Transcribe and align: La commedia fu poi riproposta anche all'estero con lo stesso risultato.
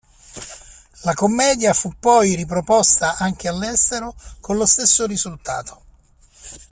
La 1.03 1.13
commedia 1.13 1.75
fu 1.75 1.93
poi 1.99 2.33
riproposta 2.33 3.17
anche 3.17 3.47
all'estero 3.47 4.15
con 4.39 4.57
lo 4.57 4.65
stesso 4.65 5.05
risultato. 5.05 5.83